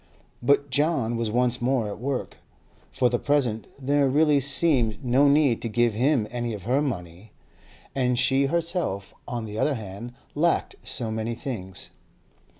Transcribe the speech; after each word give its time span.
But 0.41 0.71
John 0.71 1.15
was 1.15 1.29
once 1.29 1.61
more 1.61 1.87
at 1.87 1.99
work; 1.99 2.37
for 2.91 3.07
the 3.07 3.19
present 3.19 3.67
there 3.79 4.09
really 4.09 4.39
seemed 4.39 5.05
no 5.05 5.27
need 5.27 5.61
to 5.61 5.69
give 5.69 5.93
him 5.93 6.27
any 6.31 6.55
of 6.55 6.63
her 6.63 6.81
money, 6.81 7.33
and 7.93 8.17
she 8.17 8.47
herself, 8.47 9.13
on 9.27 9.45
the 9.45 9.59
other 9.59 9.75
hand, 9.75 10.13
lacked 10.33 10.73
so 10.83 11.11
many 11.11 11.35
things. 11.35 11.91